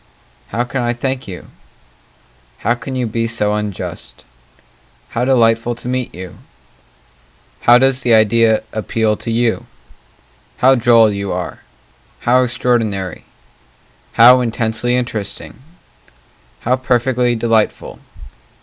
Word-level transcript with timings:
How 0.47 0.63
can 0.63 0.81
I 0.81 0.93
thank 0.93 1.27
you? 1.27 1.45
How 2.65 2.73
can 2.73 2.95
you 2.95 3.05
be 3.05 3.27
so 3.27 3.53
unjust? 3.53 4.25
How 5.09 5.25
delightful 5.25 5.75
to 5.75 5.87
meet 5.87 6.11
you 6.15 6.39
How 7.59 7.77
does 7.77 8.01
the 8.01 8.11
idea 8.15 8.63
appeal 8.73 9.15
to 9.17 9.29
you? 9.29 9.67
How 10.57 10.73
droll 10.73 11.11
you 11.11 11.31
are! 11.31 11.59
How 12.21 12.41
extraordinary! 12.43 13.25
How 14.13 14.41
intensely 14.41 14.95
interesting! 14.95 15.59
How 16.61 16.77
perfectly 16.77 17.35
delightful! 17.35 17.99